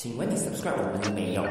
[0.00, 1.44] 请问你 subscribe 我们了没有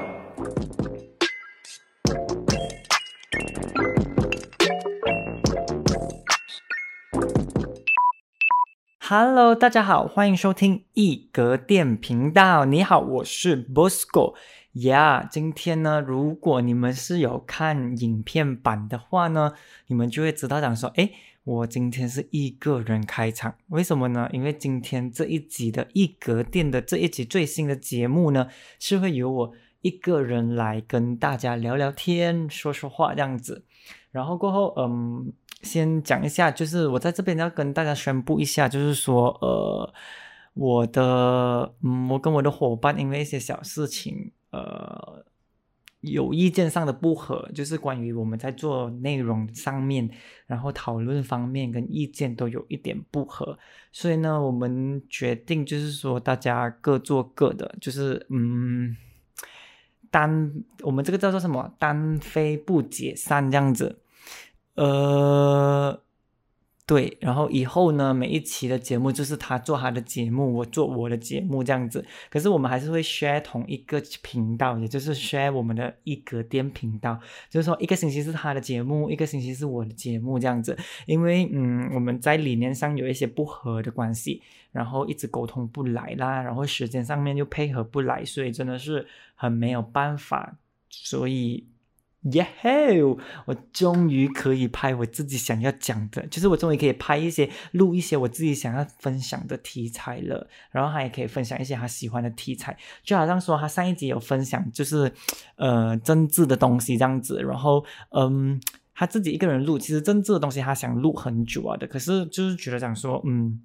[9.01, 12.63] ？Hello，大家好，欢迎收听一格电频道。
[12.63, 14.35] 你好，我是 Bosco。
[14.71, 19.51] 呀，今天呢，如果你们是有看影片版的话呢，
[19.87, 21.13] 你们就会知道讲说，诶，
[21.47, 24.29] 我今天是一个人开场，为什么呢？
[24.33, 28.49] 因为今天这一集的一格电的这一集最新的节目呢，
[28.79, 33.63] 是会由我一个人来跟大家聊聊天、说说话这样子。
[34.11, 35.31] 然后过后，嗯，
[35.61, 39.93] 先讲一下，就是我在这边要跟大家宣布一下，就是说，呃，
[40.53, 45.23] 我的，嗯，我跟我的伙伴因为一些小事情，呃，
[46.01, 50.09] 有意见上的不合，就是关于我们在做内容上面，
[50.45, 53.57] 然后讨论方面跟意见都有一点不合，
[53.91, 58.95] 所以呢，我们决定就是说，大家各做各的，就是，嗯。
[60.09, 61.75] 单我们这个叫做什么？
[61.77, 63.99] 单飞不解散这样子，
[64.75, 66.01] 呃，
[66.87, 67.15] 对。
[67.21, 72.03] 然后以后呢，每一期的节目就是他做他的节目，我做我的节目这样子。
[72.31, 77.19] 可是我们还是会 share 同一个频道，也就是 share 我们的一格电频道。
[77.49, 80.75] 就是说，一个星期是他的节目，一个星期是我的节目这样子。
[81.05, 90.57] 因为嗯，我们在理念上有一些不合的关系，然后一直沟通不来啦，然后时间上面又配合不来，所以真的是很没有办法。
[90.89, 91.67] 所以，
[92.23, 100.45] 耶嘿，我终于可以拍我自己想要讲的，就是我终于可以拍一些、录一些我自己想要分享的题材了。
[100.71, 105.09] 然后他也可以分享一些他喜欢的题材，就好像说他上一集有分享，就是
[105.55, 107.41] 呃政治的东西这样子。
[107.41, 108.59] 然后，嗯，
[108.93, 113.61] 他自己一个人录，其实政治的东西他想录很久啊的，可是就是觉得想说，嗯。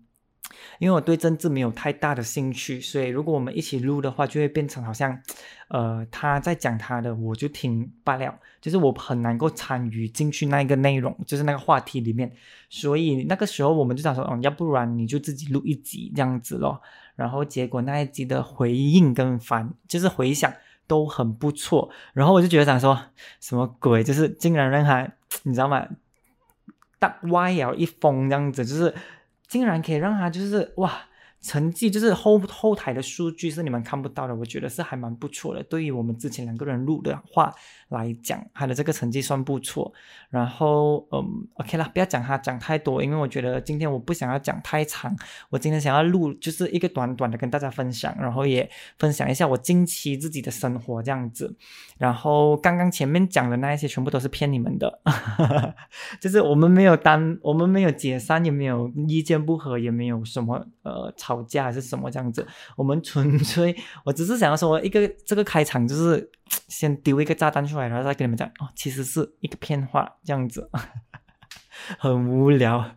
[0.78, 5.20] 因为我对政治没有太大的兴趣，所以如果我们一起录的话，就会变成好像，
[5.68, 12.32] 呃，他在讲他的，我就听罢了，就是我很难够参与进去那一个内容，就是那个话题里面。
[12.68, 16.80] 所以那个时候我们就想说，哦，要不然你就自己录一集这样子咯。
[17.14, 20.52] 然后结果那一集的回应跟反，就是回响
[20.86, 21.90] 都很不错。
[22.12, 22.98] 然后我就觉得想说，
[23.40, 24.02] 什么鬼？
[24.02, 25.06] 就是竟然让他，
[25.42, 25.86] 你知道吗？
[26.98, 28.94] 大歪了一封这样子，就是。
[29.52, 30.90] 竟然可以让他就是哇，
[31.42, 35.62] 成绩就是后后台的数据是你们看不到的，我觉得是还蛮不错的。
[35.64, 37.52] 对于我们之前两个人录的话
[37.88, 39.92] 来讲，他的这个成绩算不错。
[40.30, 45.14] 然后嗯，OK 啦，不要讲他讲太多，因为我觉得今天我不想要讲太长。
[45.50, 51.54] 我今天想要录就是一个短短的跟大家分享，然后也分享一下我近期自己的生活这样子。
[51.98, 55.00] 然后刚刚前面讲的那一些全部都是骗你们的，
[56.20, 62.46] 就是我们没有单，我们没有解散，也没有意见不合，也没有什么呃吵吵架还是什么这样子。
[62.76, 66.30] 我们纯粹，我只是想要说一个这个开场，就是
[66.68, 70.70] 先丢一个炸弹出来，然后再跟你们讲哦，其实是一个骗话这样子，
[71.98, 72.96] 很无聊。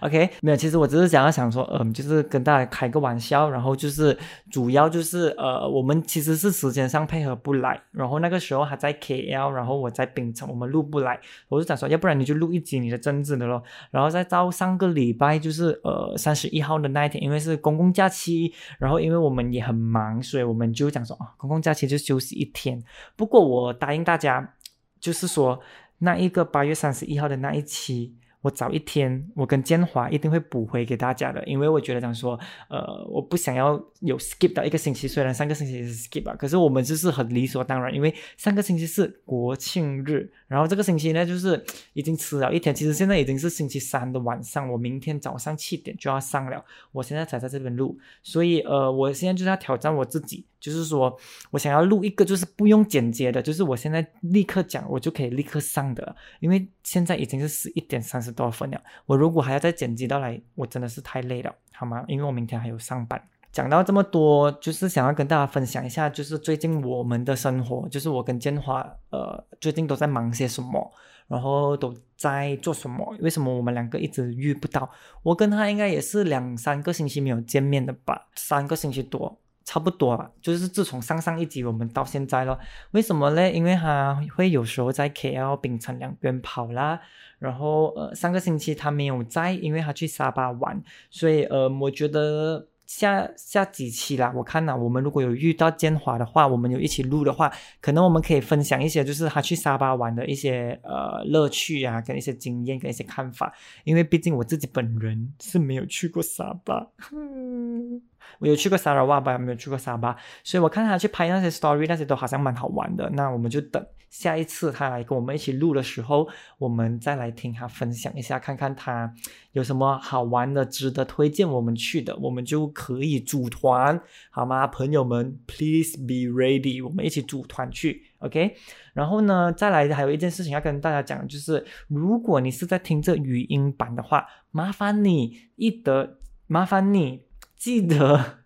[0.00, 4.16] OK，没有，其实我只是想要想说，嗯，就是跟大家开个玩笑，然后就是
[4.50, 11.18] 主要就是呃，我们其实是时间上配合不来，然后那个时候还在 KL，然后我在槟城，我们录不来，
[11.48, 22.82] 我就想说，要不然你就录一集你的政治的咯，然后再到上个礼拜就是呃三十一号的那一天，因为是公共假期，然后因为我们也很忙，所以我们就讲说啊，公共假期就休息一天。
[23.16, 24.54] 不过我答应大家，
[25.00, 25.60] 就是说
[25.98, 28.14] 那一个八月三十一号的那一期。
[28.44, 32.38] 我早一天，我跟建华一定会补回给大家的，因为我觉得讲说，
[32.68, 46.62] 呃，我不想要有 skip 到一个星期，虽然上个星期是 skip 啊，可是我们就是很理所当然，因为上个星期是国庆日，然后这个星期呢就是已经迟了一天，其实现在已经是星期三的晚上，我明天早上七点就要上了，
[46.92, 51.16] 我现在才在这边录，所以呃，我现在就是要挑战我自己，就是说
[51.50, 58.34] 我想要录一个就是不用剪接的，就是我现在立刻讲，我就可以立刻上的，因为现在已经是十一点三十。
[58.34, 58.82] 多分了？
[59.06, 62.04] 我如果还要再剪辑到来，我真的是太累了，好吗？
[62.08, 63.22] 因为我明天还有上班。
[63.52, 70.92] 讲到这么多，就是想要跟大家分享一下，就是最近我们的生活，就是我跟建华，呃，最近都在忙些什么，
[71.28, 73.14] 然后都在做什么？
[73.20, 74.90] 为什么我们两个一直遇不到？
[75.22, 79.38] 我跟他应该也是两三个星期没有见面的吧，三个星期多。
[79.64, 82.58] 差不多了，就是自从上上一集我们到现在了，
[82.90, 83.50] 为什么呢？
[83.50, 87.00] 因为他会有时候在 KL 槟城两边跑啦，
[87.38, 97.50] 然后呃上个星期他没有在，因为他去沙巴玩，所以呃我觉得下下几期啦，我看呐，我们如果有遇到建华的话，我们有一起录的话，
[97.80, 103.50] 可能我们可以分享一些就是他去沙巴玩的一些呃乐趣啊，跟一些经验跟一些看法，
[103.84, 106.88] 因为毕竟我自己本人是没有去过沙巴。
[108.38, 113.08] 我有去过沙拉瓦吧，没有去过沙巴，所以我看他去拍那些 story，那些都好像蛮好玩的。
[113.10, 116.28] 那我们就等下一次他来跟我们一起录的时候，
[116.58, 119.12] 我们再来听他分享一下，看看他
[119.52, 124.00] 有什么好玩的、值得推荐我们去的，我们就可以组团，
[124.30, 124.66] 好吗？
[124.66, 128.54] 朋友们，please be ready，我们一起组团去，OK？
[128.92, 137.22] 然后呢，再来还有一件事情要跟大家讲，就是如果你是在听这语音版的话，麻烦你一得，麻烦你。
[137.56, 138.38] 记得，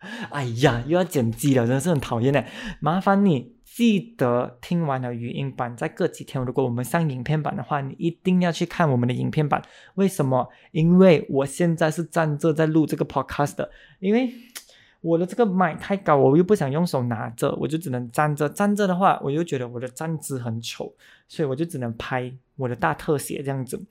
[0.30, 2.44] 哎呀，又要剪辑了，真的是很讨厌的。
[2.80, 9.62] 麻烦你记得听完了语音版，再过几天，如果我们上影片版的话，你一定要去看我们的影片版。
[9.94, 10.48] 为什么？
[10.72, 13.68] 因为我现在是站着在录这个 podcast，
[14.00, 14.32] 因为
[15.02, 18.48] 我的这个麦太高，我又不想用手拿着，我就只能站着。
[18.48, 20.94] 站着的话，我又觉得我的站姿很丑，
[21.28, 23.84] 所以我就只能拍我的大特写这样子。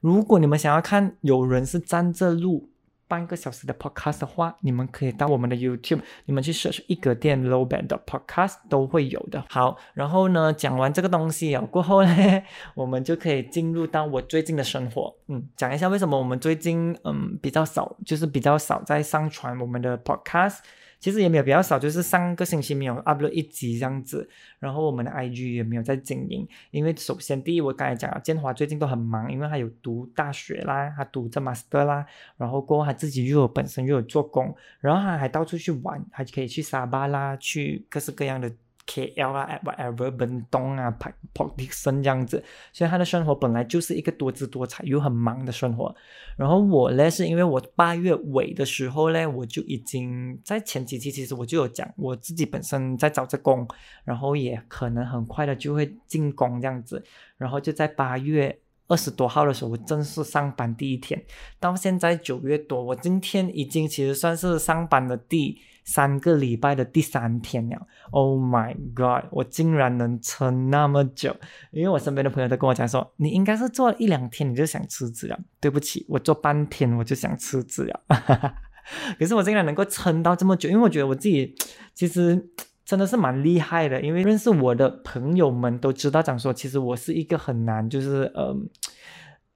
[0.00, 2.68] 如果你们想要看有人是站着录，
[3.10, 9.44] 半个小时的 podcast 的话，你们可以到我们的 YouTube，你们去 search 一格店 low band 的 podcast 都会有的。
[9.48, 12.42] 好，然后呢，讲完这个东西啊过后呢，
[12.76, 15.12] 我们就可以进入到我最近的生活。
[15.26, 20.58] 嗯，讲一下为什么我们最近嗯比较少，就是比较少在上传我们的 podcast。
[21.00, 32.06] 其实也没有比较少，就是上个星期没有 upload 一集这样子，然后我们的 IG 也没有在经营，因为首先第一，我刚才讲了，建华最近都很忙，因为他有读大学啦，他读这 master 啦，
[32.36, 38.52] 然后过后他自己又有本身又有做工，然后他还到处去玩，还可以去沙巴啦，去各式各样的。
[38.92, 42.42] K L 啊，whatever，本东啊，拍拍迪森这样子，
[42.72, 45.94] 所以他的生活本来就是一个多姿多彩又很忙的生活。
[46.36, 53.64] 然后我呢，是因为我八月尾的时候呢，我就已经在前几期其实我就有讲，我自己本身在找着工，
[54.02, 57.00] 然后也可能很快的就会进工这样子。
[57.36, 58.58] 然后就在八月
[58.88, 61.22] 二十多号的时候，我正式上班第一天，
[61.60, 65.60] 到现在九月多，我今天已经其实算是上班的第。
[65.92, 69.28] 三个礼拜的第三天了，Oh my God！
[69.32, 71.34] 我竟然能撑那么久，
[71.72, 75.36] 因为我身边的朋友都跟我讲说，你应该是做了一两天你就想辞职了。
[75.58, 78.00] 对不起，我做半天我就想辞职了。
[79.18, 81.56] 可是我竟然能够撑到这么久，因为我觉得我自己
[81.92, 82.48] 其实
[82.84, 88.68] 真的是蛮厉害的，因为认识我的朋友们都知道讲说，其实我是一个很难就是嗯。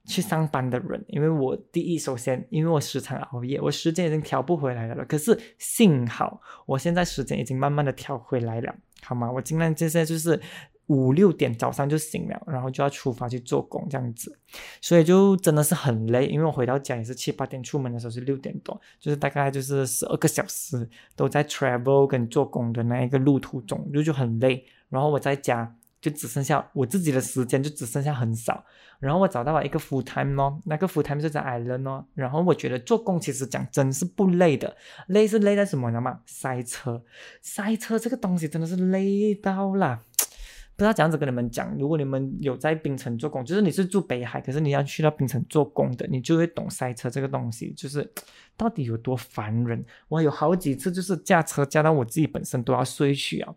[0.05, 5.03] 去上班的人，因为我第一首先，因为我时常熬夜，我时间已经调不回来了。
[5.05, 9.31] 可是幸好我现在时间已经慢慢的调回来了，好吗？
[9.31, 10.39] 我尽量现在就是
[10.87, 14.37] 五六点早上就醒了，然后就要出发去做工这样子，
[14.79, 16.27] 所以就真的是很累。
[16.27, 24.65] 因为我回到家也是七八点，出门的时候是六点多，就是大概就是十二个小时都在 travel 跟做工的那一个路途中，就就很累。
[24.89, 25.75] 然后我在家。
[26.01, 28.63] 就只剩下我自己的时间，就只剩下很少。
[28.99, 32.05] 然后我找到了一个 full time 哦，那个 full time 就在 Island 哦。
[32.13, 34.75] 然后我觉得做工其实讲真是不累的，
[35.07, 36.19] 累是累在什么呢嘛？
[36.25, 37.03] 塞车，
[37.41, 40.01] 塞车这个东西真的是累到了。
[40.77, 48.05] 不知道怎样子跟你们讲，如果你们有在槟城做工，就是你是住北海，可是你要去到槟城做工的，你就会懂塞车这个东西，就是
[48.57, 49.85] 到底有多烦人。
[50.09, 53.55] 我有好几次就是驾车驾到我自己本身都要睡去啊。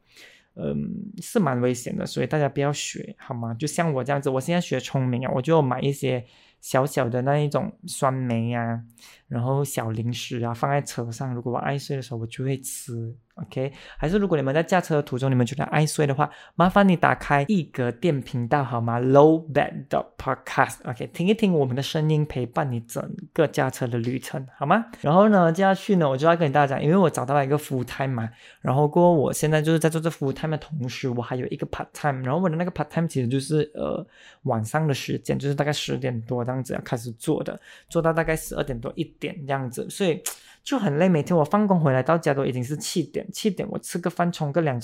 [0.61, 3.55] 嗯，是蛮危险的，所以大家不要学，好吗？
[3.55, 6.25] 就像我这样子，我现在学聪明啊，我就买一些
[6.61, 8.83] 小小的那一种酸梅啊，
[9.29, 13.15] 然后小零食啊，放在车上，如果我爱睡的时候，我就会吃。
[13.43, 24.87] OK，还是如果你们在驾车的途中，你们觉得爱睡的话，麻烦你打开一格电频道好吗？Low Bed 的 Podcast，OK，听一听我们的声音，陪伴你整个驾车的旅程，好吗？
[25.01, 28.29] 然后呢，接下去呢，我就要跟大家讲，因为我找到了一个 full time 嘛，
[28.61, 34.05] 然后过我现在就是在做这 full time 的同时，我还有一个 part time，然后我的那个 part time 其实就是呃
[34.43, 37.59] 晚上的时间，就是大概十点多这样子要开始做的，
[37.89, 40.21] 做到大概十二点多一点这样子，所以。
[40.69, 44.79] 就很累，每天我放工回来到家都已经是七点，七点我吃个饭，冲个凉，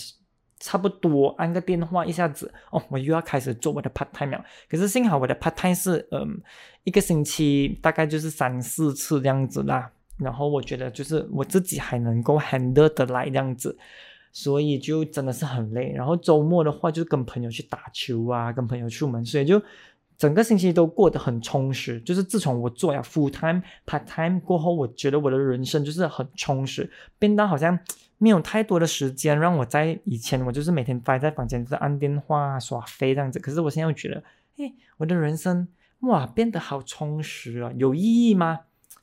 [0.58, 4.42] 差不多按个电话，一下子哦，我又要开始做我的 part time 了。
[4.66, 6.40] 可是幸好我的 part time 是嗯，
[6.84, 9.90] 一个星期大概就是三四次这样子啦。
[10.16, 13.76] 然后我觉得就是我自己还能够 handle 得来这样子，
[14.32, 15.92] 所以就真的是很累。
[15.92, 19.60] 然后周末的话就跟朋友去打球啊，跟朋友出门，所以就。
[20.16, 27.78] 整个星期都过得很充实，就是自从我做了 full time part time 过后，我觉得我的人生就是很充实，变得好像
[28.18, 34.22] 没有太多的时间让我在以前我就是每天待在房间就是按电话耍飞这样子，可是我现在又觉得，
[34.58, 35.66] 哎，我的人生
[36.00, 38.60] 哇变得好充实啊，有意义吗？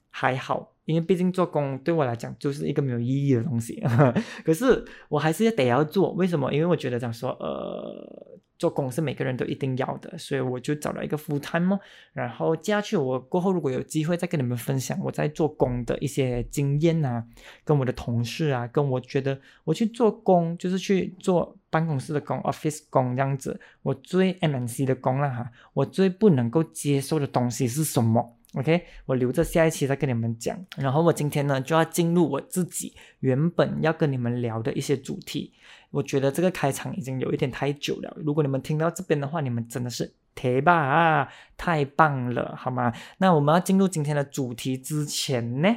[0.09, 3.83] 还好，因为毕竟做工对我来讲就是一个没有意义的东西，
[4.45, 6.53] 可是我还是得要做，为什么？
[6.53, 8.39] 因为我觉得讲说，呃。
[8.61, 11.79] 做工是每个人都一定要的，所以我就找了一个 full time 哦。
[12.13, 17.25] 然后接下去我过后如果有机会再跟你们分享我在做工的一些经验啊，
[17.63, 30.57] 跟我的同事啊，跟我觉得我去做工就是去做办公室的工，office 工这样子，我最 MNC 的工了哈，我最不能够接受的东西是什么？OK，我留着下一期再跟你们讲。
[30.77, 35.53] 然后我今天呢就要进入我自己原本要跟你们聊的一些主题。
[35.89, 38.15] 我觉得这个开场已经有一点太久了。
[38.23, 41.27] 如果你们听到这边的话，你们真的是铁吧，
[41.57, 42.93] 太棒了，好吗？
[43.17, 45.69] 那我们要进入今天的主题之前呢，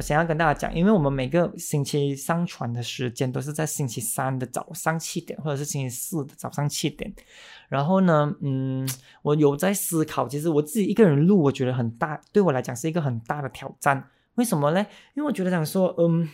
[0.00, 7.12] 我想要跟大家讲，因为我们每个星期上传的时间都是在星期三的早上七点，或者是星期四的早上七点。
[7.68, 8.88] 然后呢，嗯，
[9.20, 14.02] 我有在思考，其实我自己一个人录，我觉得很大，对我来讲是一个很大的挑战。
[14.36, 14.80] 为什么呢？
[15.12, 16.26] 因为我觉得想说，嗯，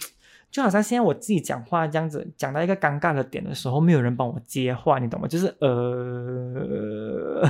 [0.49, 5.27] 就好像现在我自己讲话这样子，讲到一个尴尬的点的时候，没有人帮我接话，你懂吗？
[5.27, 7.43] 就是呃。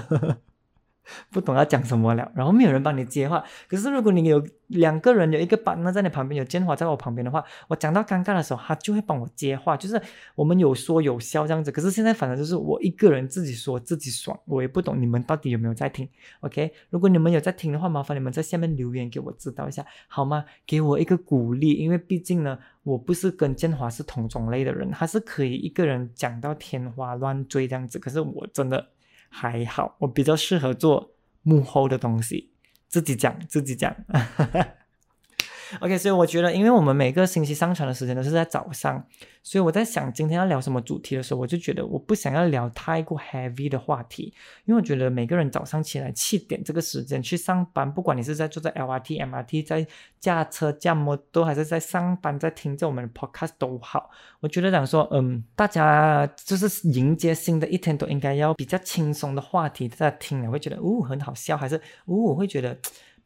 [1.31, 3.45] 不懂要讲什么了，然后没有人帮你接话。
[3.69, 10.01] 可是如果你有两个人，有一个班那在你旁边，有建华在我旁边的话，我讲到尴尬的时候，他就会帮我接话，就是
[10.35, 11.71] 我们有说有笑这样子。
[11.71, 16.09] 可是现在反正就是我一个人自己说自己爽，我也不懂你们到底有没有在听。
[16.41, 20.45] OK，如果你们有在听的话，麻烦你们在下面留言给我知道一下好吗？
[20.67, 27.99] 给我一个鼓励，因为毕竟呢，我不是跟建华是同种类的人，他是可以一个人讲到天花乱坠这样子。
[27.99, 28.89] 可是我真的。
[29.28, 32.52] 还好，我比较适合做幕后的东西，
[32.88, 33.95] 自己讲自己讲。
[35.81, 39.05] OK，所以我觉得，因为我们每个星期上传的时间都是在早上，
[39.43, 44.33] 所以我在想今天要聊什么主题的时候，我就觉得我不想要聊太过 heavy 的话题，
[44.65, 49.87] 因为我觉得每个人早上起来七点这个时间去上班，不管你是在坐在 LRT、MRT，在
[50.21, 62.77] 驾车、驾摩托，还是在上班，在听着我们的 podcast 都好，我觉得讲说，嗯，大家就是迎接新的一天，都应该要比较轻松的话题在听了，会觉得哦很好笑，还是哦我会觉得。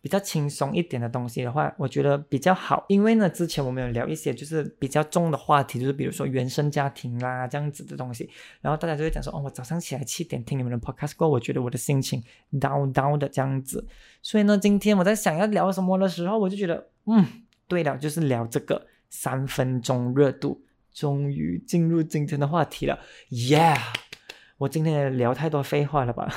[0.02, 8.28] 比较轻松一点的东西的话，我觉得比较好，因为呢，之前我们有聊一些就是比较重的话题，就是比如说原生家庭啦这样子的东西，
[8.62, 13.87] 然后大家就会讲说，哦，我早上起来七点听你们的 podcast 过，我觉得我的心情 down down 的这样子，
[14.23, 17.25] 所以呢，今天我在想要聊什么的时候，我就觉得，嗯，
[17.69, 20.62] 对了，就是聊这个三分钟热度，
[20.95, 22.99] 终于进入今天的话题了
[23.30, 23.78] ，Yeah，
[24.57, 26.33] 我今天聊太多废话了吧？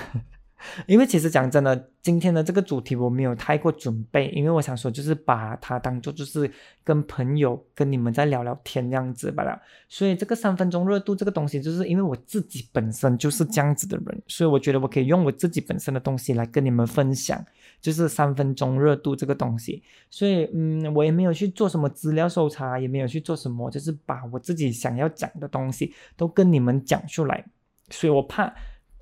[0.88, 6.50] 因为其实讲真的，今天的这个主题我没有太过准备，因为我想说就是把它当做就是
[6.84, 9.60] 跟朋友跟你们在聊聊天这样子罢了。
[9.88, 17.44] 所以这个三分钟热度这个东西，就是因为我自己本身就是这样子的人，所以我觉得我可以用我自己本身的东西来跟你们分享，
[17.82, 19.84] 就是三分钟热度这个东西。
[20.10, 27.46] 所以嗯，我也没有去做什么资料搜查，也没有去做什么，就是把我自己想要讲的东西都跟你们讲出来。
[27.90, 28.54] 所以我怕。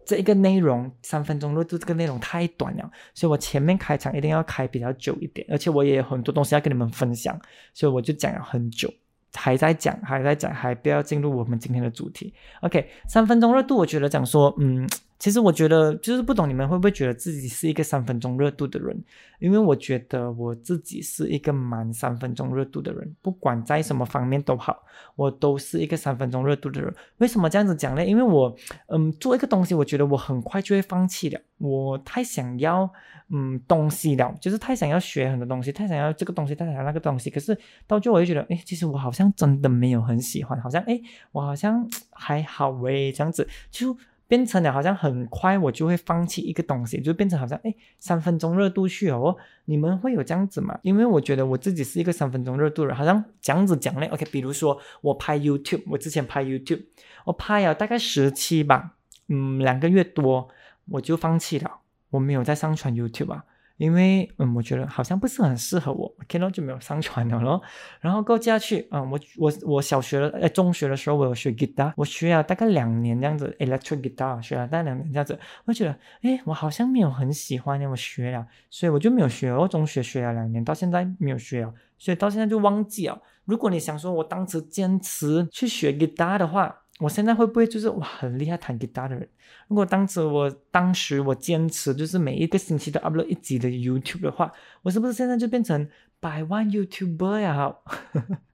[0.06, 7.40] 这一个内容三分钟热度，这个内容太短了，所以我前面开场一定要开比较久一点，而且我也有很多东西要跟你们分享，
[7.74, 8.92] 所以我就讲了很久，
[9.34, 12.34] 还在讲，还在讲，还不要进入我们今天的主题。
[12.62, 14.88] OK，三分钟热度，我觉得讲说，嗯。
[15.22, 19.00] 其实我觉得就是不懂你们会不会觉得自己是一个三分钟热度的人，
[19.38, 24.84] 因为我觉得我自己是一个蛮三分钟热度的人，不管在什么方面都好，
[25.16, 26.92] 我都是一个三分钟热度的人。
[27.20, 28.04] 为什么这样子讲呢？
[28.04, 28.56] 因为我
[28.88, 31.40] 嗯做一个东西，我觉得我很快就会放弃了。
[31.60, 32.90] 我太想要
[33.30, 37.30] 嗯东西了，就是太想要学很多东西，太想要这个东西，太想要那个东西。
[37.30, 41.00] 可是到最后我就觉得，哎，其实我好像真的没有很喜欢，好像哎
[41.32, 43.96] 我好像 还好喂，这样子就。
[44.32, 49.36] 变成了好像很快我就会放弃一个东西，就变成好像哎三分钟热度去哦，
[49.66, 50.80] 你们会有这样子吗？
[50.84, 54.08] 因为我觉得我自己是一个三分钟热度人，好像这样子讲嘞。
[54.08, 56.82] OK，比如说我拍 YouTube，我之前拍 YouTube，
[57.26, 58.94] 我拍了大概十期吧，
[59.28, 60.48] 嗯，两个月多
[60.92, 61.80] 我就放弃了，
[62.12, 63.44] 我没有再上传 YouTube 啊。
[63.82, 67.60] 因为嗯，我觉得好像不是很适合我，看到就没有上传了咯。
[68.00, 79.52] 然后够下去，嗯，我我我小学的呃中学的时候我有学吉他，我学了大概两年这样子，electric guitar 学了大概两年这样子，我觉得哎，我好像没有很喜欢那，我学了，所以我就没有学。
[79.52, 83.20] 我中学学了两年，到现在没有学了，所以到现在就忘记了。
[83.46, 89.28] 如果你想说我当时坚持去学吉他的话，我现在会不会就是哇很厉害弹吉他的人？
[89.68, 94.52] 如果当时我当时我坚持就是每一个星期都 upload 一集的 YouTube 的话，
[94.84, 95.90] 我是不是现在就变成
[96.20, 97.76] 百万 YouTuber 呀？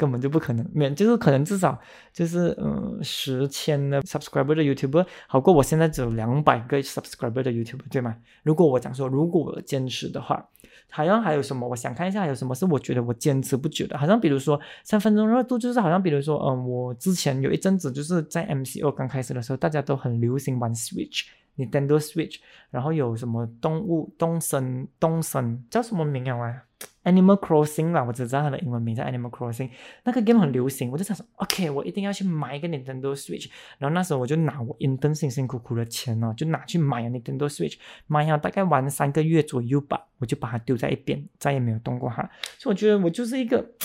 [0.00, 1.78] 根本就不可能，没就是可能至少
[2.10, 8.16] 就是嗯十千的 subscriber 的 YouTuber 好过我现在只有两百个 subscriber 的 YouTuber 对吗？
[8.42, 10.48] 如果我讲说如果我坚持的话，
[10.88, 11.68] 好像还有什么？
[11.68, 21.26] 我想看一下有什么是我觉得我坚持不久的，好像比如说三分钟热度，就是好像比如说嗯，我之前有一阵子就是在 MCO 刚开始的时候，大家都很流行玩 Switch。
[21.56, 22.36] Nintendo Switch，
[22.70, 26.62] 然后有什么动物动森动森叫什么名啊
[27.04, 29.70] ？Animal Crossing 啦，我只知道它的英文名叫 Animal Crossing。
[30.04, 33.48] 那个 game 很流行，我就想说，OK，我一定要去买一个 Nintendo Switch。
[33.78, 37.76] 然后那时候我就拿我 intern 辛辛苦苦的钱哦，就拿去买 Nintendo Switch，
[38.06, 42.22] 买了大概玩三个月左右吧，我就把它丢在一边，再也没有动过它。
[42.58, 43.64] 所以我觉得我就是一个。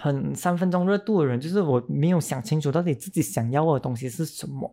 [0.00, 4.72] 很三分钟热度的人，就是我没有想清楚到底自己想要的东西是什么。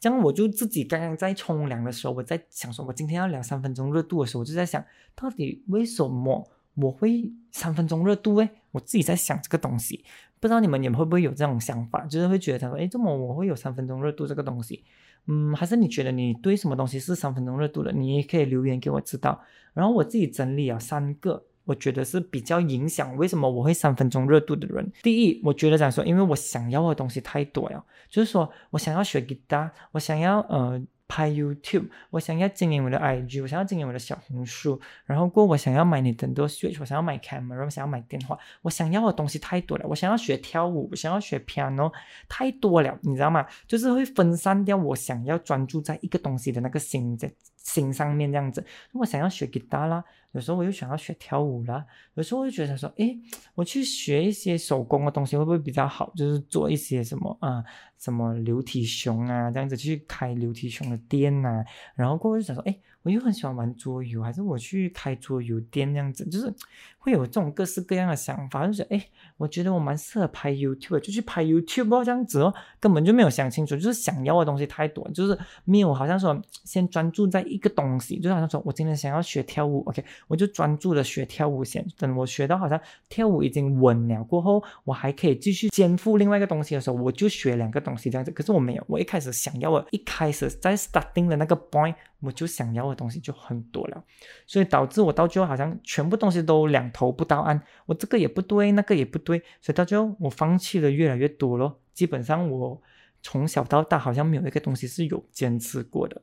[0.00, 8.36] 这样我就自己刚刚在冲凉的时候，我在想说，我今天要聊三分钟热度的时候，我就在想到底为什么我会三分钟热度？
[8.36, 10.04] 诶，我自己在想这个东西，
[10.40, 14.82] 不知道你们你们会不会有这种想法，就是会觉得他说，诶，这么我会有三分钟热度这个东西？
[15.26, 17.92] 嗯，还是你觉得你对什么东西是三分钟热度的？
[17.92, 19.40] 你也可以留言给我知道。
[19.72, 21.44] 然后我自己整理了三个。
[21.66, 24.92] 我觉得是比较影响为什么我会三分钟热度的人。
[25.02, 30.78] 第一，我觉得讲说，因为我想要的东西太多了，就是说我想要学吉他，我想要呃。
[31.06, 39.86] 拍 YouTube，我想要经营我的 IG，我想要经营我的小红书，然后过我想要买你很多 Switch，我想要买 camera，我想要买电话，我想要的东西太多了。
[39.88, 41.92] 我想要学跳舞，我想要学 piano，
[42.28, 43.46] 太多了，你知道吗？
[43.66, 47.30] 就是会分散掉我想要专注在一个东西的那个心在
[47.64, 48.64] 心上面这样子。
[48.92, 53.18] 如果想要学吉他啦，有时候我又想要学跳舞啦，有时候我就觉得说，诶，
[53.56, 56.12] 我去学一些手工的东西会不会比较好？
[56.14, 57.64] 就是做一些什么啊？
[57.98, 61.64] 什么流体熊啊，这样子去开流体熊的店呐，
[61.96, 62.80] 然后过后就想说，诶。
[63.04, 66.52] 我又很喜欢玩桌游，还是我去开桌游店那样子，就是
[66.98, 82.80] 会有这种各式各样的想法，就是哎，我觉得我蛮适合拍 YouTube，就去拍 YouTube 这样子哦，根本就没有想清楚，就是想要的东西太多，就是没有好像说先专注在一个东西，就好像说我今天想要学跳舞，OK，我就专注的学跳舞先，等我学到好像
[83.10, 88.30] 跳舞已经稳了过后，我还可以继续肩负另外一个东西的时候，我就学两个东西这样子。
[88.30, 91.94] 可是我没有，我一开始想要的，一开始在 starting 的那个 point。
[92.24, 94.04] 我就想要的东西就很多了，
[94.46, 101.80] 所以导致我到最后好像全部东西都两头不到岸，我这个也不对，那个也不对，所以到最后我放弃了越来越多咯。
[101.92, 102.82] 基本上我
[103.22, 106.22] 从小到大好像没有一个东西是有坚持过的，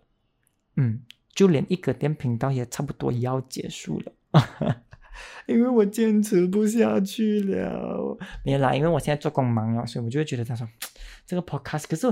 [0.76, 1.02] 嗯，
[1.34, 4.12] 就连一个电频道也差不多要结束了。
[5.46, 10.68] 因为我坚持不下去了，没啦，因为我现在做工忙了，所以我就会觉得他说
[11.28, 12.08] 这个 podcast，可是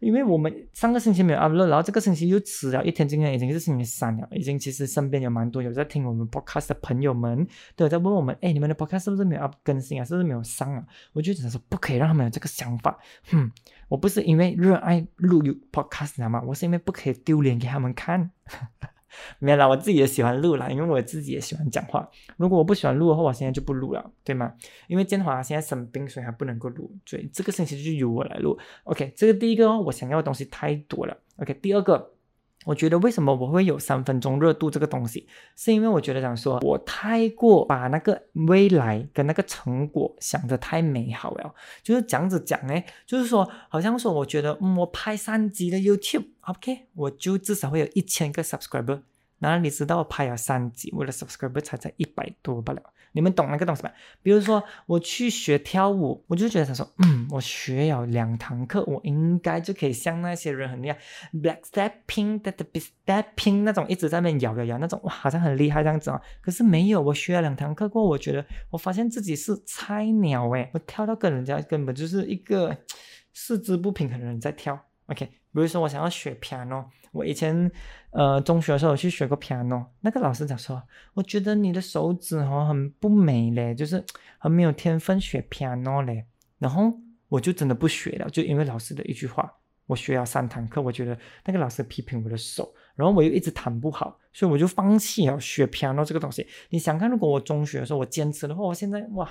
[0.00, 10.04] 因为我们上个星期没有 upload，然后这个星期又迟了一天，今天已经是星期三了，已经其实身边有蛮多有在听我们 podcast 的朋友们都有在问我们，哎，你们的 podcast 是不是没有 up 更新啊？
[10.04, 10.84] 是不是没有上啊？
[11.12, 12.98] 我就只能说不可以让他们有这个想法，
[13.30, 13.50] 哼，
[13.88, 15.42] 我不是因为热爱录
[15.72, 16.42] podcast 嘛？
[16.42, 18.30] 我是因为不可以丢脸给他们看。
[19.38, 22.08] 没有啦，我自己也喜欢录啦，因为我自己也喜欢讲话。
[22.36, 24.54] 如果我不喜欢录的话，我现在就不录了，对吗？
[24.86, 28.58] 因为建华现在生病，所以还不能够录，所以这个星期就由我来录。
[28.84, 31.16] OK，这个第一个，我想要的东西太多了。
[31.36, 32.12] OK，第二个，
[32.64, 46.26] 我觉得为什么我会有三分钟热度这个东西，是因为我觉得讲说我太过把那个未来跟那个成果想得太美好了，就是这样子讲呢，就是说好像说我觉得嗯，我拍三集的 YouTube。
[46.42, 49.00] OK，我就至少会有一千个 subscriber。
[49.38, 52.80] 然后你知道我拍了三集，我的 subscriber 才才一百多不了。
[53.12, 53.92] 你们懂那个东西吧？
[54.22, 60.98] 比如说我去学跳舞，我就觉得他说，嗯，我学了两堂课，我应该就可以像那些人很厉害
[61.32, 66.20] ，black stepping 的的 stepping 那种一直在那摇摇摇那种，哇，好像很厉害这样子啊。
[66.40, 72.76] 可是没有，我学了两堂课过后，我觉得我发现自己是菜鸟诶，我跳到跟人家根本就是一个
[73.32, 74.78] 四肢不平衡的人在跳。
[75.06, 77.70] OK，比如说我想要学 piano，我以前
[78.10, 80.82] 呃中学的时候我去学过 piano，那个老师讲说，
[81.14, 84.02] 我觉得你的手指哦很不美嘞，就是
[84.38, 86.24] 很没有天分学 piano 嘞，
[86.58, 86.92] 然后
[87.28, 89.52] 我就真的不学了，就因为老师的一句话，
[89.86, 96.46] 我学了三堂课，我觉得那个老师批评我的手，然后我又一直弹不好，所以我就放弃了学 piano 这个东西。
[96.70, 99.28] 你想看，如果我中学的时候我坚持的话，我现在哇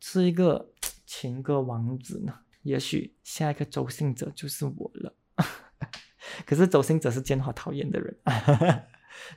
[0.00, 0.70] 是一个
[1.06, 2.34] 情歌王子呢。
[2.62, 5.14] 也许下一个周星哲就是我了，
[6.46, 8.16] 可是周星哲是建华讨厌的人，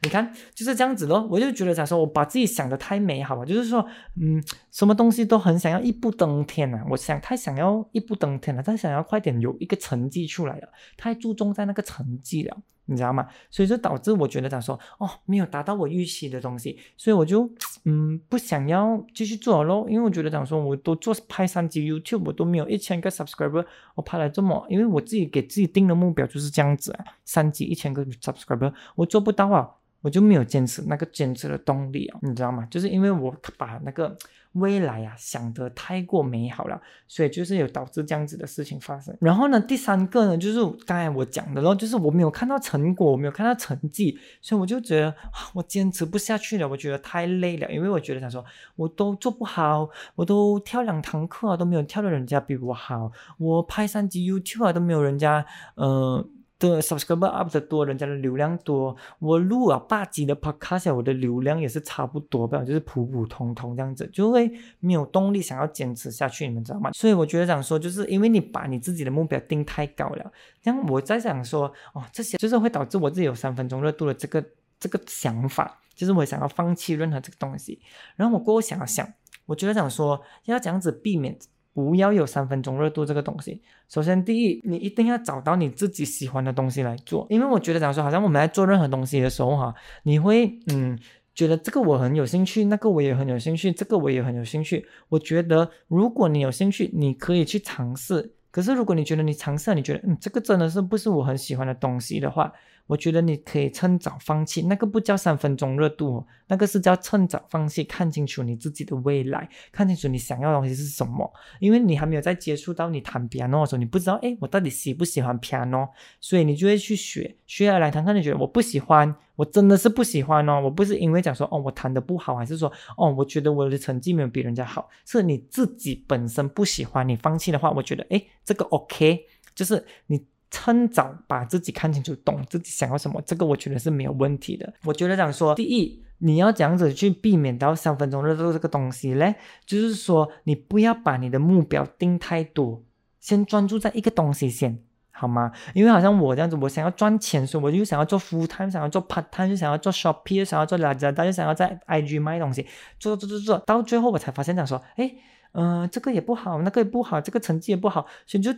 [0.02, 1.28] 你看就是这样子咯。
[1.30, 3.86] 我就觉得想说，我把自己想的太美好了，就是说，
[4.22, 6.86] 嗯，什么东西都很想要一步登天啊！
[6.90, 12.58] 我想太想要一步登天了，太想要快点有一个成绩出来了，太注重在那个成绩了。
[12.86, 13.28] 你知道吗？
[13.50, 17.50] 所以就导致我觉得讲说，哦，没有达到我预期的东西，所以我就
[17.84, 29.70] 嗯不想要继续做咯，因为我觉得讲说，我都做拍三集 YouTube，我都没有一千个 subscriber，我拍了这么，因为我自己给自己定的目标就是这样子啊，三集一千个 subscriber，我做不到啊。
[30.02, 32.68] 我就没有坚持那个坚持的动力啊，你知道吗？
[32.70, 34.16] 就是因为我把那个
[34.56, 39.16] 未来啊想得太过美好了，所以就是有导致这样子的事情发生。
[39.22, 45.14] 然后呢，第三个呢，就是刚才我讲的咯，就是我没有看到成果，我没有看到成绩，所以我就觉得
[45.54, 48.44] 我坚持不下去了，我觉得太累了，因为我觉得想说
[48.76, 56.30] 我都做不好，我都跳两堂课都没有跳的人家比我好，我拍三集 YouTube 啊都没有人家，嗯。
[56.70, 58.96] 的 subscriber up 的多，人家的流量多。
[59.20, 66.92] 我录啊八集的 podcast，我的流量也是差不多吧，就是普普通通这样子，就会没有动力想要坚持下去，你们知道吗？
[66.94, 74.44] 所以我觉得想说，就是因为你把你自己的目标定太高了，这样我在想说，哦，这些就是会导致我自己有三分钟热度的这个
[74.80, 77.80] 这个想法，就是我想要放弃任何这个东西。
[78.16, 79.08] 然后我过后想了想，
[79.46, 81.38] 我觉得想说要这样子避免。
[81.76, 83.62] 不要有三分钟热度这个东西。
[83.90, 87.28] 首先，第一，你一定要找到你自己喜欢的东西来做。
[87.30, 90.98] 因为我觉得，假如说，好像我们在做任何东西的时候，哈，你会，嗯，
[91.34, 94.88] 觉得这个我很有兴趣，那个我也很有兴趣，这个我也很有兴趣。
[95.10, 98.32] 我觉得，如果你有兴趣，你可以去尝试。
[98.52, 102.50] 可是，如果你觉得你尝试，你觉得，嗯，这个真的是不是我很喜欢的东西的话，
[102.88, 111.32] 我觉得你可以趁早放弃，那个不叫三分钟热度，那个是叫趁早放弃，看清楚你自己的未来，看清楚你想要的东西是什么。
[111.60, 130.24] 因为你还没有在接触到你弹 piano 的时候，你不知道，哎，我到底喜不喜欢 piano，所以你就会去学，学了两堂课，你觉得我不喜欢，我真的是不喜欢哦，我不是因为讲说，哦，我弹的不好，还是说，哦，我觉得我的成绩没有比人家好，是你自己本身不喜欢，你放弃的话，我觉得，哎，这个 OK，就是你。
[130.56, 134.74] 趁早把自己看清楚，懂自己想要什么，这个我觉得是没有问题的。
[134.86, 142.82] 我觉得讲说，第一，你要这样子去避免到三分钟热度这个东西嘞，就是说你不要把你的目标定太多，
[143.20, 144.80] 先专注在一个东西先，
[145.12, 145.52] 好吗？
[145.74, 152.66] 因为好像我这样子，我想要赚钱，所以我就想要做 full time，想要做 part time，就想要做 shopee，又想要做 Lazada，又想要在 IG 卖东西，
[152.98, 155.14] 做做做做，到最后我才发现讲说，哎，
[155.52, 158.56] 嗯，这个也不好，那个也不好，这个成绩也不好，所以就。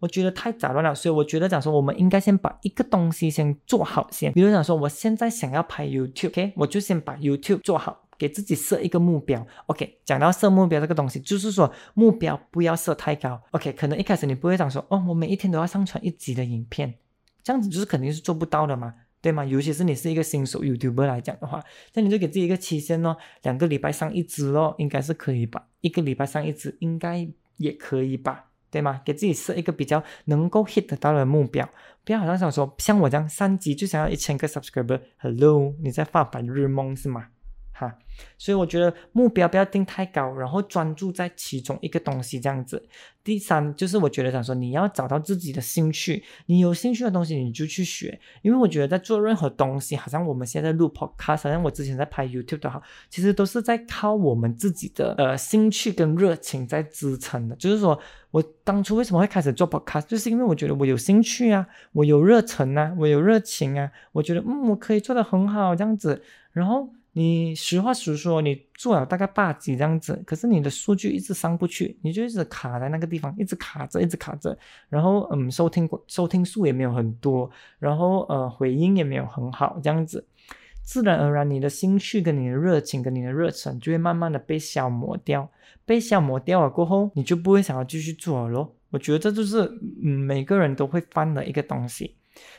[0.00, 4.32] 我觉得太杂乱了，所以我觉得讲说，我们应该先把一个东西先做好先。
[4.32, 9.46] 比如讲说，我现在想要拍 YouTube，OK，我就先把 YouTube 做好，给自己设一个目标。
[9.66, 13.40] OK，讲到设目标这个东西，就是说目标不要设太高。
[13.52, 16.94] OK，可能一开始你不会讲说，哦，我每一天都要上传一集的影片，
[17.42, 19.44] 这样子就是肯定是做不到的嘛，对吗？
[19.44, 25.66] 尤其是你是一个新手 YouTuber 来讲的话，那你就给自己一个期限哦，两个礼拜上一支咯，应该是可以吧？
[25.82, 28.46] 一个礼拜上一支应该也可以吧？
[28.70, 29.00] 对吗？
[29.04, 31.68] 给自己设一个比较能够 hit 得到的目标，
[32.04, 37.26] 不要好像想说像我这样三级就想要一千个 subscriber，Hello，你在发白日梦是吗？
[37.80, 37.96] 哈，
[38.36, 42.86] 所以我觉得目标不要定太高，然后专注在其中一个东西这样子。
[43.22, 57.56] 第三就是我觉得想说你要找到自己的兴趣，你有兴趣的东西你就去学，因为我觉得在做任何东西，好像我们现在录 podcast，像我之前在拍 YouTube 的好，其实都是在靠我们自己的呃兴趣跟热情在支撑的。
[57.56, 57.98] 就是说
[58.30, 66.90] 我当初为什么会开始做 podcast，就是因为我觉得我有兴趣啊，我有热忱啊，我有热情啊，我觉得嗯我可以做得很好这样子，然后。
[67.12, 74.56] 你实话实说，你做了大概八级这样子，可是你的数据一直上不去，你就一直卡在那个地方，一直卡着，一直卡着，
[74.88, 80.24] 然后嗯，收听收听数也没有很多，然后呃，回应也没有很好，这样子，
[80.82, 85.50] 自然而然你的兴趣跟你的热情跟你的热忱就会慢慢的被消磨掉，
[85.84, 88.76] 被消磨掉了过后，你就不会想要继续做了咯。
[88.90, 89.62] 我觉得这就是
[90.02, 92.14] 嗯每个人都会犯的一个东西。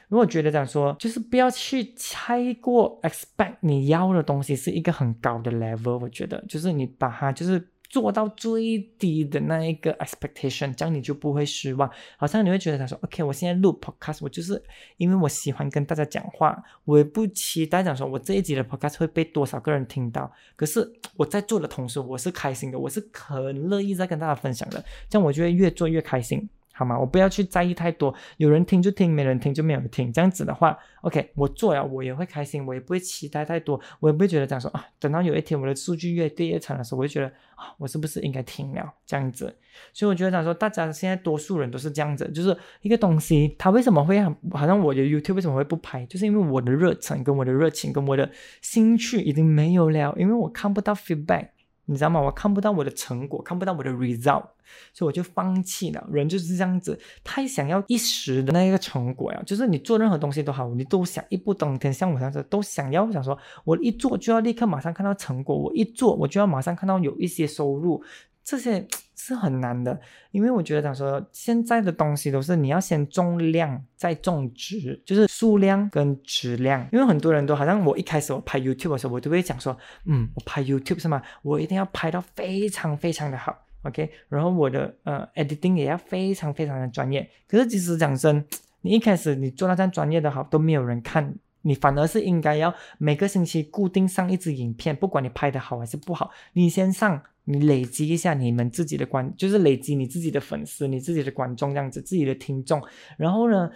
[0.08, 11.90] 如果觉得这样说，就是不要去太过 expect 你要的东西是一个很高的 level，我觉得就是你把它就是做到最低的那一个 expectation，这样你就不会失望。
[12.18, 14.62] 好像你会觉得他说，OK，我现在录 podcast，我就是
[14.96, 20.32] 因为我喜欢跟大家讲话，我也不期待讲说我这一集的 podcast 会被多少个人听到。
[20.56, 26.50] 可是我在做的同时，我是开心的，我是很乐意在跟大家分享的，这样我就会越做越开心。
[26.74, 26.98] 好吗？
[26.98, 30.12] 我不要去在意太多，有人听就听，没人听就没有听。
[30.12, 34.86] 这样子的话，OK，我做了，我也会开心，我也不会期待太多，我也不会觉得这样说啊。
[35.00, 38.94] 等到有一天我的数据越跌越惨的时候，我就觉得啊，我是不是应该停了？
[39.06, 39.56] 这样子。
[39.94, 46.06] 所以我觉得讲说，大家现在多数人都是这样子，就是一个东西，它为什么会好像我的 YouTube 为什么会不拍？
[46.06, 48.30] 就是因为我的热忱跟我的热情跟我的
[48.62, 51.50] 兴趣已经没有了，因为我看不到 feedback。
[51.92, 52.22] 你知道吗？
[52.22, 54.46] 我看不到我的成果，看不到我的 result，
[54.94, 56.08] 所以我就放弃了。
[56.10, 68.02] 人就是这样子，太想要一时的那个成果呀，就是你做任何东西都好，你都想一步登天，像我这样子，都想要想说，我一做就要立刻马上看到成果，我一做我就要马上看到有一些收入。
[68.44, 70.00] 这些是很难的，
[70.32, 76.88] 因为我觉得讲说现在的东西都是你要先重量再重质，就是数量跟质量。
[76.92, 81.22] 因为很多人都好像我一开始我拍 YouTube 的时候，我都会讲说，嗯，我拍 YouTube 是吗？
[81.44, 87.30] 我一定要拍到非常非常的好，OK，然后我的呃 editing 也要非常非常的专业。
[87.48, 88.44] 可是即使讲真，
[88.82, 91.36] 你一开始你做到这样专业的好，都没有人看。
[91.64, 102.82] 你反而是应该要每个星期固定上一支影片，不管你拍的好还是不好，你先上，你累积一下你们自己的观，就是累积你自己的粉丝、你自己的观众这样子，自己的听众。
[103.18, 103.70] 然后呢，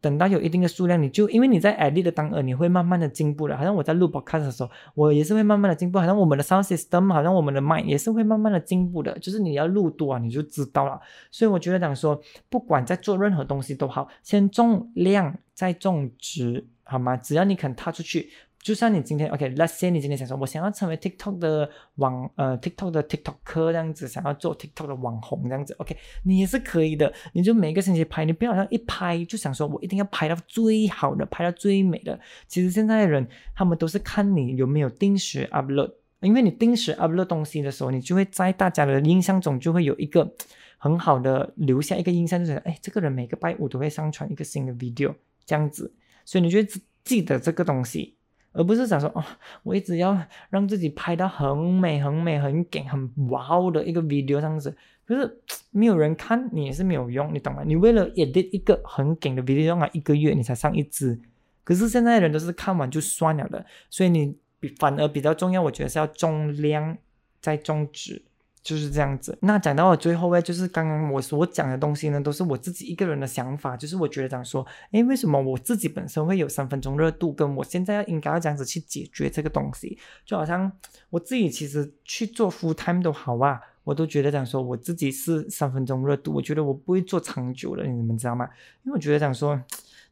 [0.00, 3.56] 等到有一定的数量，你就因为你在 AD 的当儿，你会慢慢的进步的。
[3.56, 5.98] 好像我在录 podcast 的时候，我也是会慢慢的进步。
[5.98, 9.16] 好像我们的 sound system，好像我们的 mind 也是会慢慢的进步的。
[9.20, 11.00] 就是你要录多啊，你就知道了。
[11.30, 16.66] 所以我觉得讲说，不管在做任何东西都好，先重量再重质。
[16.84, 17.16] 好吗？
[17.16, 27.12] 只要你肯踏出去，就像你今天，OK，Let's say 你今天想说，我想要成为 TikTok 的网，呃，TikTok 的 TikTok 科这样子，想要做 TikTok 的网红这样子，OK，你也是可以的。
[27.32, 32.18] 你就每个星期拍，你不要好像一拍就想说我一定要拍到最好的，拍到最美的。
[32.46, 40.32] 其实现在的人，他们都是看你有没有定时 upload，因为你定时 upload 东西的时候，你就会在大家的印象中就会有一个
[40.78, 45.14] 很好的留下一个印象，就是哎，这个人每个拜五都会上传一个新的 video
[45.44, 45.92] 这样子。
[46.24, 46.58] 所以你就
[47.04, 48.14] 记得这个东西，
[48.52, 49.24] 而不是想说哦，
[49.62, 50.16] 我一直要
[50.50, 57.62] 让自己拍到很美、很美、很给、很哇哦的一个 video 这样子，可是没有人看你也是没有用，你懂吗？
[57.64, 61.18] 你为了 edit 一个很给的 video，用了一个月你才上一支，
[61.64, 64.36] 可是现在的人都是看完就算了的，所以你
[64.78, 66.96] 反而比较重要，我觉得是要重量
[67.40, 68.22] 再重质。
[68.62, 69.36] 就是这样子。
[69.40, 73.76] 那讲到了最后呢，就是刚刚我所讲的东西呢，都是我自己一个人的想法。
[73.76, 80.70] 就是我觉得讲说，诶，为什么我自己本身会有三分钟热度，跟我现在要应该要这样子去解决这个东西，就好像
[81.10, 88.48] 我自己其实去做 full time 都好啊，我都觉得讲说我自己是三分钟热度，我觉得我不会做长久的，你们知道吗？
[88.84, 89.60] 因为我觉得讲说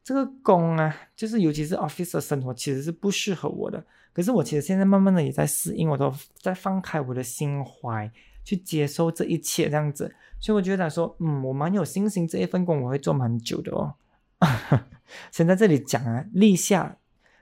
[0.03, 3.85] 这个工啊，就是尤其是 office 的生活，其实是不适合我的。
[4.13, 8.11] 可是我其实现在慢慢的也在适应，我都在放开我的心怀。
[8.45, 13.95] 去接受这一切这样子，所以我觉得说，嗯，我蛮有信心，这一份工我会做蛮久的哦。
[15.31, 16.97] 先在这里讲啊，立下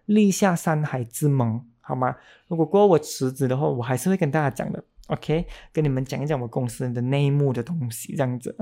[0.07, 2.17] 立下山海之盟，好吗？
[2.49, 5.47] 如果过我辞职的话，我还是会跟大家讲的，OK？
[5.73, 8.57] 跟你们讲一讲我公司的内幕的东西，这样子。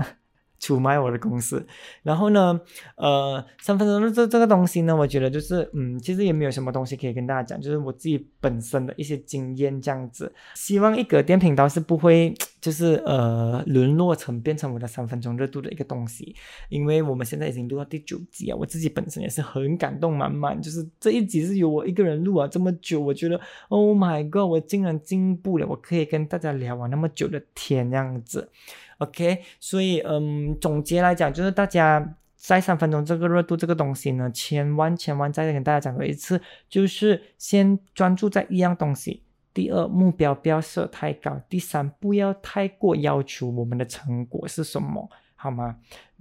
[0.59, 1.67] 出卖我的公司，
[2.03, 2.61] 然后呢，
[2.97, 10.33] 呃，三分钟的这这个东西呢，我觉得就是，嗯，其实也没有什么东西可以跟大家讲，就是我自己本身的一些经验这样子。
[10.55, 16.35] 希望一个电频道是不会，就是呃，沦落成变成我的三分钟热度的一个东西，
[16.69, 28.51] 因为我们现在已经录到第九集啊，我自己本身也是很感动满满，就是这一集是由我一个人录啊这么久，我觉得，Oh my God，我竟然进步了，我可以跟大家聊完那么久的天这样子。
[28.99, 39.23] OK，所以嗯，总结来讲，就是大家在三分钟这个热度这个东西呢，千万千万再跟大家讲过一次，就是先专注在一样东西。
[39.53, 41.41] 第二，目标不要设太高。
[41.49, 45.77] 第三，不要太过要求我们的成果是什么，好吗？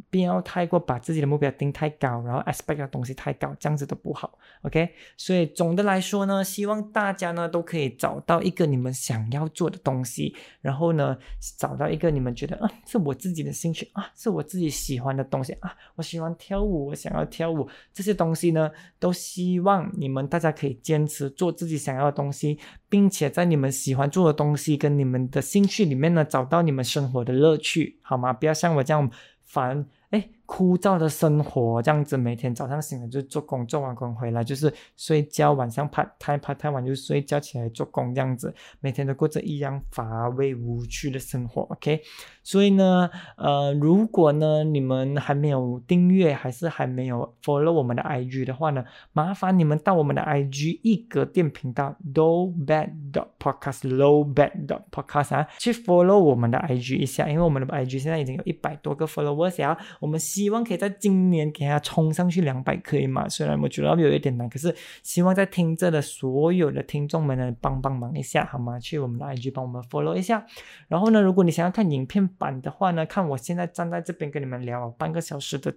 [0.09, 4.37] 不要太过把自己的目标定太高，然后 expect 的东西太高，这样子都不好。
[4.61, 11.17] OK，所以总的来说呢，希望大家呢都可以找到一个你们想要做的东西，然后呢
[11.57, 22.57] 找到一个你们觉得啊是我自己的兴趣啊，是我自己喜欢的东西啊，我喜欢跳舞，我想要跳舞，这些东西呢都希望你们大家可以坚持做自己想要的东西，
[22.89, 28.33] 并且在你们喜欢做的东西跟你们的兴趣里面呢找到你们生活的乐趣，好吗？
[28.33, 29.11] 不要像我这样。
[29.45, 41.63] 烦哎，枯燥的生活这样子，每天早上醒来就做工，做完工回来就是睡觉，晚上拍太拍太晚就睡觉，起来做工这样子，每天都过着一样乏味无趣的生活。
[41.63, 42.01] OK，
[42.43, 55.73] 所以呢，呃，如果呢你们还没有订阅，还是还没有 follow 我们的 IG 的话呢，麻烦你们到我们的 IG 一格电频道 low bad dot podcast low bad dot podcast 啊，去
[55.73, 59.75] follow 我们的 IG 一下，因为我们的 IG 现在已经有一百多个 followers 呀。
[59.99, 63.25] 我们希望可以在今年给它冲上去两百，可以吗？
[63.29, 68.77] 虽然我觉得有一点难，可是希望在听着的所有的听众们呢，帮帮忙一下好吗？
[68.77, 70.45] 去我们的 IG 帮我们 follow 一下。
[70.89, 75.73] 然后呢，如果你想要看影片版的话呢，看我现在站在这边跟你们聊半个小时的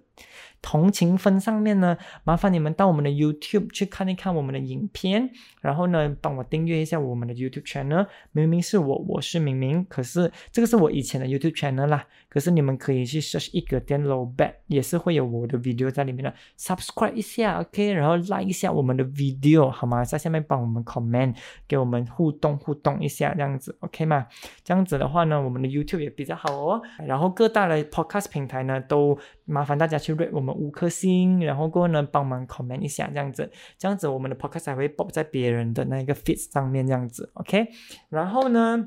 [0.61, 5.29] 同情分上面呢，麻烦你们到我们的 YouTube 去看一看我们的影片，
[5.61, 8.05] 然后呢，帮我订阅一下我们的 YouTube channel。
[8.33, 12.05] 明明是我，我是明明，可是这个是我以前的 YouTube channel 啦。
[12.29, 16.33] 可是你们可以去 search 一个电 low back，也是会有我的 video 在里面的。
[16.57, 20.03] subscribe 一下，OK，然后 like 一下我们的 video 好吗？
[20.03, 21.35] 在下面帮我们 comment，
[21.67, 24.27] 给我们互动互动一下，这样子 OK 吗？
[24.63, 26.81] 这样子的话呢，我们的 YouTube 也比较好哦。
[27.05, 37.67] 然后各大的 podcast 平台呢，都麻烦大家去 rate 我们五颗星，然后过后呢帮忙 comment 一下，这样子，这样子我们的 podcast 才会播在别人的那个 feed 上面，这样子 OK。
[38.09, 38.85] 然后呢？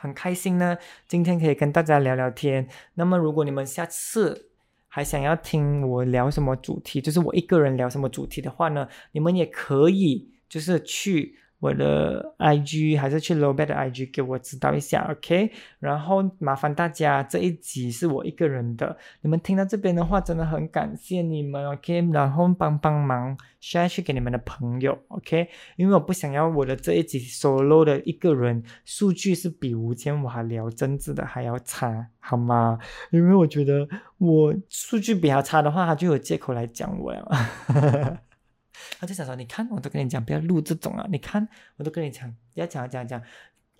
[0.00, 2.66] 很开心呢，今天可以跟大家聊聊天。
[2.94, 4.50] 那么，如果你们下次
[4.88, 11.36] 还想要听我聊什么主题，就是我一个人聊什么主题的话呢，你们也可以就是去。
[11.60, 15.52] 我的 IG 还是去 Low b a d 的 IG 给我指导一下，OK？
[15.78, 22.08] 然后麻烦大家，这一集是我一个人的，你们听到这边的话，真的很感谢你们，OK？
[22.12, 25.48] 然后帮帮忙 share 去给你们的朋友，OK？
[25.76, 32.78] 因为我不想要我的这一集 solo 的一个人数据是比吴建华聊政治的还要差，好吗？
[33.10, 38.20] 因为我觉得我数据比较差的话，他就有借口来讲我了。
[38.98, 41.06] 他就想说：“你看，我都跟你讲，不要录这种啊！
[41.10, 43.22] 你看，我都跟你讲，要讲讲讲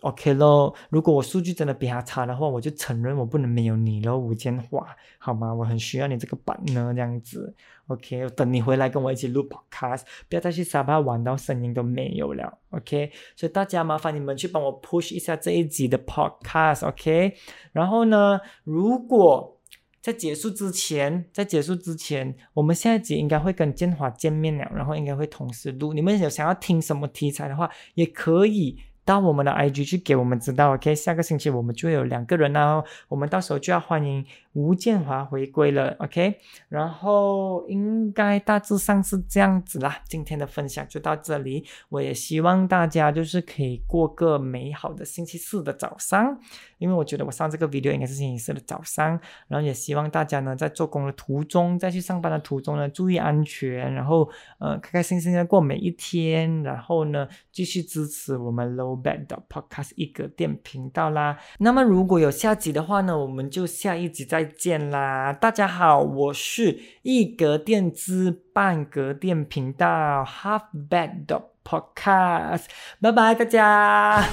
[0.00, 0.74] ，OK 咯。
[0.88, 4.86] 如果我数据真的比他差的话，我就承认我不能没有你咯，吴建华，
[5.18, 5.52] 好吗？
[5.52, 7.54] 我很需要你这个版呢，这样子
[7.88, 8.28] ，OK。
[8.30, 13.12] 等你回来跟我一起录 Podcast，不要再去沙发玩到声音都没有了，OK。
[13.36, 17.34] 所以大家麻烦你们去帮我 push 一下这一集的 Podcast，OK。
[17.72, 19.59] 然后呢，如果……
[20.00, 25.92] 在结束之前，在结束之前，我们下一集应该会跟建华见面了，然后应该会同时录。
[25.92, 30.74] 你们有想要听什么题材的话，也可以到我们的 IG 去给我们知道。
[30.74, 34.24] OK，下个星期我们就会有两个人哦，我们到时候就要欢迎。
[34.52, 36.34] 吴建华回归了，OK，
[36.68, 40.02] 然后应该大致上是这样子啦。
[40.08, 46.36] 今天的分享就到这里，我也希望大家就是可以过个美好的星期四的早上，
[46.78, 49.20] 因为我觉得我上这个 video 应该是星期四的早上。
[49.46, 61.38] 然后也希望大家呢在做工的途中，在去上班的途中呢注意安全，然后呃开开心心的过每一天，然后呢继续支持我们 Low Bad 的 Podcast 一格电频道啦。
[61.60, 64.39] 那么如果有下集的话呢，我们就下一集再。
[64.40, 65.34] 再见啦！
[65.34, 71.26] 大家好，我是一格电资半格电频道 Half Bad
[71.62, 72.64] Podcast，
[73.02, 74.24] 拜拜大家。